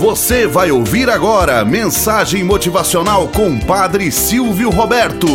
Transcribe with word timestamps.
Você 0.00 0.46
vai 0.46 0.70
ouvir 0.70 1.10
agora 1.10 1.62
mensagem 1.62 2.42
motivacional 2.42 3.28
com 3.28 3.58
Padre 3.58 4.10
Silvio 4.10 4.70
Roberto. 4.70 5.26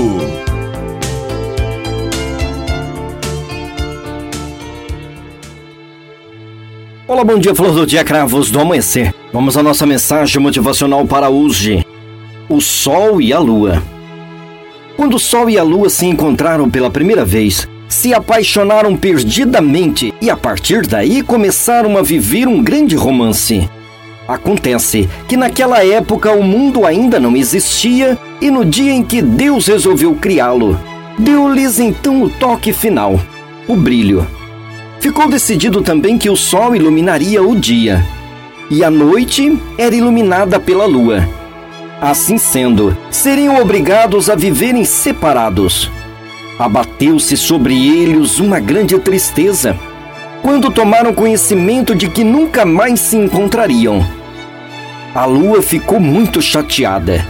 Olá, 7.07 7.23
bom 7.23 7.37
dia, 7.37 7.53
flor 7.53 7.75
do 7.75 7.85
dia, 7.85 8.03
cravos 8.03 8.49
do 8.49 8.59
amanhecer. 8.59 9.13
Vamos 9.31 9.55
à 9.55 9.61
nossa 9.61 9.85
mensagem 9.85 10.41
motivacional 10.41 11.05
para 11.05 11.29
hoje. 11.29 11.85
O 12.49 12.59
Sol 12.59 13.21
e 13.21 13.31
a 13.31 13.37
Lua. 13.37 13.83
Quando 14.97 15.17
o 15.17 15.19
Sol 15.19 15.47
e 15.47 15.59
a 15.59 15.63
Lua 15.63 15.91
se 15.91 16.07
encontraram 16.07 16.71
pela 16.71 16.89
primeira 16.89 17.23
vez, 17.23 17.69
se 17.87 18.15
apaixonaram 18.15 18.97
perdidamente 18.97 20.11
e 20.19 20.27
a 20.27 20.35
partir 20.35 20.87
daí 20.87 21.21
começaram 21.21 21.99
a 21.99 22.01
viver 22.01 22.47
um 22.47 22.63
grande 22.63 22.95
romance. 22.95 23.69
Acontece 24.27 25.07
que 25.27 25.37
naquela 25.37 25.85
época 25.85 26.31
o 26.31 26.43
mundo 26.43 26.85
ainda 26.85 27.19
não 27.19 27.35
existia 27.35 28.17
e 28.41 28.49
no 28.49 28.65
dia 28.65 28.91
em 28.91 29.03
que 29.03 29.21
Deus 29.21 29.67
resolveu 29.67 30.15
criá-lo, 30.15 30.79
deu-lhes 31.17 31.79
então 31.79 32.23
o 32.23 32.29
toque 32.29 32.73
final, 32.73 33.19
o 33.67 33.75
brilho. 33.75 34.25
Ficou 34.99 35.29
decidido 35.29 35.81
também 35.81 36.17
que 36.17 36.29
o 36.29 36.35
sol 36.35 36.75
iluminaria 36.75 37.43
o 37.43 37.55
dia 37.55 38.03
e 38.69 38.83
a 38.83 38.89
noite 38.89 39.57
era 39.77 39.95
iluminada 39.95 40.59
pela 40.59 40.85
lua. 40.85 41.27
Assim 42.01 42.37
sendo, 42.37 42.97
seriam 43.11 43.61
obrigados 43.61 44.29
a 44.29 44.35
viverem 44.35 44.83
separados. 44.83 45.91
Abateu-se 46.57 47.37
sobre 47.37 47.75
eles 47.75 48.39
uma 48.39 48.59
grande 48.59 48.97
tristeza 48.97 49.77
quando 50.41 50.69
tomaram 50.69 51.13
conhecimento 51.13 51.95
de 51.95 52.07
que 52.07 52.23
nunca 52.23 52.65
mais 52.65 52.99
se 52.99 53.17
encontrariam. 53.17 54.05
A 55.15 55.23
lua 55.23 55.61
ficou 55.61 55.97
muito 55.97 56.41
chateada, 56.41 57.25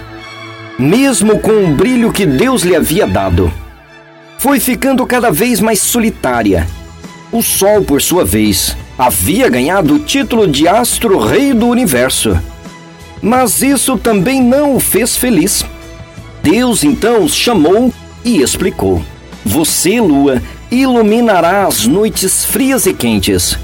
mesmo 0.80 1.38
com 1.38 1.52
o 1.52 1.76
brilho 1.76 2.12
que 2.12 2.26
Deus 2.26 2.64
lhe 2.64 2.76
havia 2.76 3.06
dado. 3.06 3.54
Foi 4.40 4.60
ficando 4.60 5.06
cada 5.06 5.30
vez 5.30 5.60
mais 5.60 5.82
solitária. 5.82 6.66
O 7.32 7.44
Sol, 7.44 7.84
por 7.84 8.02
sua 8.02 8.26
vez, 8.26 8.76
havia 8.98 9.48
ganhado 9.50 9.94
o 9.94 10.00
título 10.00 10.48
de 10.48 10.68
astro-rei 10.68 11.54
do 11.54 11.68
universo. 11.68 12.36
Mas 13.22 13.62
isso 13.62 14.00
também 14.00 14.42
não 14.42 14.76
o 14.76 14.80
fez 14.80 15.16
feliz. 15.16 15.64
Deus 16.42 16.84
então 16.84 17.24
os 17.24 17.36
chamou 17.36 17.94
e 18.24 18.42
explicou: 18.42 19.00
Você, 19.46 20.02
lua, 20.02 20.42
iluminará 20.72 21.68
as 21.68 21.86
noites 21.86 22.46
frias 22.46 22.88
e 22.88 22.96
quentes. 22.96 23.60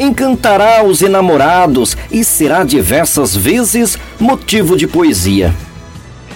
Encantará 0.00 0.82
os 0.82 1.02
enamorados 1.02 1.94
e 2.10 2.24
será 2.24 2.64
diversas 2.64 3.36
vezes 3.36 3.98
motivo 4.18 4.74
de 4.74 4.86
poesia. 4.86 5.54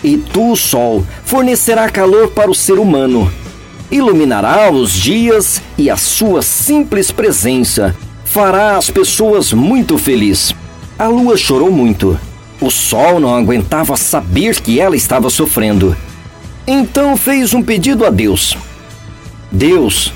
E 0.02 0.18
tu, 0.18 0.54
Sol, 0.54 1.02
fornecerá 1.24 1.88
calor 1.88 2.28
para 2.28 2.50
o 2.50 2.54
ser 2.54 2.78
humano. 2.78 3.32
Iluminará 3.90 4.70
os 4.70 4.92
dias 4.92 5.62
e 5.78 5.88
a 5.88 5.96
sua 5.96 6.42
simples 6.42 7.10
presença 7.10 7.96
fará 8.22 8.76
as 8.76 8.90
pessoas 8.90 9.52
muito 9.54 9.96
felizes. 9.96 10.54
A 10.98 11.06
lua 11.06 11.34
chorou 11.36 11.70
muito. 11.70 12.20
O 12.60 12.70
sol 12.70 13.18
não 13.18 13.34
aguentava 13.34 13.96
saber 13.96 14.60
que 14.60 14.78
ela 14.78 14.94
estava 14.94 15.30
sofrendo. 15.30 15.96
Então 16.66 17.16
fez 17.16 17.54
um 17.54 17.62
pedido 17.62 18.04
a 18.04 18.10
Deus. 18.10 18.56
Deus, 19.50 20.12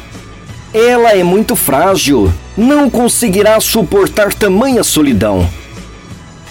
ela 0.73 1.13
é 1.13 1.23
muito 1.25 1.57
frágil, 1.57 2.33
não 2.57 2.91
conseguirá 2.91 3.59
suportar 3.61 4.35
tamanha 4.35 4.85
solidão. 4.85 5.49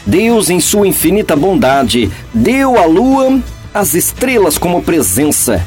Deus, 0.06 0.50
em 0.50 0.60
sua 0.60 0.88
infinita 0.88 1.36
bondade, 1.36 2.10
deu 2.34 2.80
à 2.80 2.86
lua 2.86 3.40
as 3.74 3.94
estrelas 3.94 4.58
como 4.58 4.82
presença. 4.82 5.66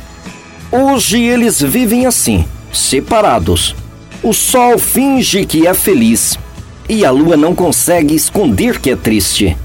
Hoje 0.72 1.20
eles 1.20 1.60
vivem 1.60 2.06
assim, 2.06 2.44
separados. 2.72 3.76
O 4.22 4.32
sol 4.32 4.78
finge 4.78 5.44
que 5.46 5.66
é 5.66 5.74
feliz 5.74 6.38
e 6.88 7.04
a 7.04 7.10
lua 7.10 7.36
não 7.36 7.54
consegue 7.54 8.14
esconder 8.14 8.80
que 8.80 8.90
é 8.90 8.96
triste. 8.96 9.56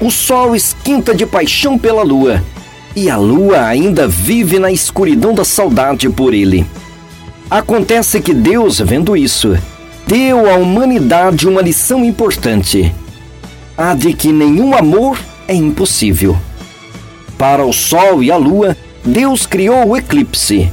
O 0.00 0.10
sol 0.10 0.56
esquenta 0.56 1.14
de 1.14 1.26
paixão 1.26 1.78
pela 1.78 2.02
lua 2.02 2.42
e 2.94 3.10
a 3.10 3.16
lua 3.16 3.66
ainda 3.66 4.08
vive 4.08 4.58
na 4.58 4.72
escuridão 4.72 5.34
da 5.34 5.44
saudade 5.44 6.08
por 6.08 6.32
ele. 6.32 6.66
Acontece 7.48 8.20
que 8.20 8.34
Deus, 8.34 8.80
vendo 8.80 9.16
isso, 9.16 9.56
deu 10.04 10.50
à 10.50 10.56
humanidade 10.56 11.46
uma 11.46 11.62
lição 11.62 12.04
importante: 12.04 12.92
a 13.78 13.94
de 13.94 14.12
que 14.12 14.32
nenhum 14.32 14.74
amor 14.76 15.16
é 15.46 15.54
impossível. 15.54 16.36
Para 17.38 17.64
o 17.64 17.72
Sol 17.72 18.20
e 18.20 18.32
a 18.32 18.36
Lua, 18.36 18.76
Deus 19.04 19.46
criou 19.46 19.90
o 19.90 19.96
eclipse, 19.96 20.68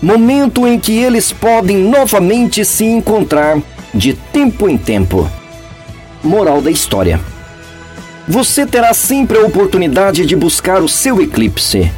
momento 0.00 0.64
em 0.64 0.78
que 0.78 0.92
eles 0.92 1.32
podem 1.32 1.78
novamente 1.78 2.64
se 2.64 2.84
encontrar 2.84 3.60
de 3.92 4.12
tempo 4.14 4.68
em 4.68 4.78
tempo. 4.78 5.28
Moral 6.22 6.62
da 6.62 6.70
história: 6.70 7.20
Você 8.28 8.64
terá 8.64 8.94
sempre 8.94 9.38
a 9.38 9.42
oportunidade 9.42 10.24
de 10.24 10.36
buscar 10.36 10.82
o 10.82 10.88
seu 10.88 11.20
eclipse. 11.20 11.90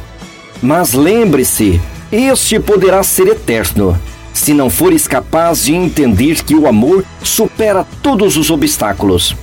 Mas 0.63 0.93
lembre-se, 0.93 1.79
este 2.11 2.59
poderá 2.59 3.03
ser 3.03 3.27
eterno 3.27 3.95
se 4.35 4.53
não 4.53 4.69
fores 4.69 5.07
capaz 5.07 5.63
de 5.63 5.73
entender 5.73 6.43
que 6.43 6.53
o 6.53 6.67
amor 6.67 7.05
supera 7.23 7.87
todos 8.03 8.35
os 8.35 8.51
obstáculos. 8.51 9.33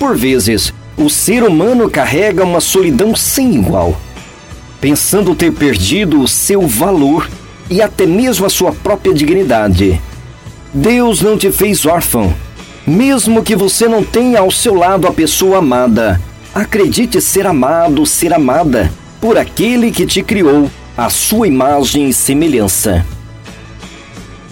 Por 0.00 0.16
vezes, 0.16 0.74
o 0.98 1.08
ser 1.08 1.44
humano 1.44 1.88
carrega 1.88 2.44
uma 2.44 2.60
solidão 2.60 3.14
sem 3.14 3.54
igual, 3.54 3.96
pensando 4.80 5.34
ter 5.34 5.52
perdido 5.52 6.20
o 6.20 6.26
seu 6.26 6.66
valor 6.66 7.30
e 7.70 7.80
até 7.80 8.04
mesmo 8.04 8.44
a 8.44 8.50
sua 8.50 8.72
própria 8.72 9.14
dignidade. 9.14 10.00
Deus 10.74 11.22
não 11.22 11.38
te 11.38 11.52
fez 11.52 11.86
órfão, 11.86 12.34
mesmo 12.84 13.44
que 13.44 13.54
você 13.54 13.86
não 13.86 14.02
tenha 14.02 14.40
ao 14.40 14.50
seu 14.50 14.74
lado 14.74 15.06
a 15.06 15.12
pessoa 15.12 15.58
amada. 15.58 16.20
Acredite 16.52 17.20
ser 17.20 17.46
amado, 17.46 18.04
ser 18.04 18.34
amada 18.34 18.92
por 19.20 19.38
aquele 19.38 19.92
que 19.92 20.04
te 20.04 20.20
criou, 20.22 20.68
a 20.96 21.08
sua 21.10 21.46
imagem 21.46 22.08
e 22.08 22.12
semelhança. 22.12 23.06